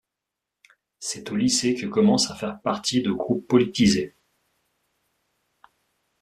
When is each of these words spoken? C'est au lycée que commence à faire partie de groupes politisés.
C'est 0.97 1.29
au 1.31 1.35
lycée 1.35 1.75
que 1.75 1.85
commence 1.85 2.31
à 2.31 2.35
faire 2.35 2.59
partie 2.63 3.03
de 3.03 3.11
groupes 3.11 3.47
politisés. 3.47 4.15